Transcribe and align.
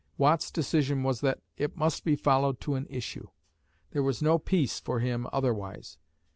Watt's 0.17 0.49
decision 0.49 1.03
was 1.03 1.21
that 1.21 1.41
"it 1.57 1.77
must 1.77 2.03
be 2.03 2.15
followed 2.15 2.59
to 2.61 2.73
an 2.73 2.87
issue." 2.89 3.27
There 3.91 4.01
was 4.01 4.19
no 4.19 4.39
peace 4.39 4.79
for 4.79 4.99
him 4.99 5.27
otherwise. 5.31 5.99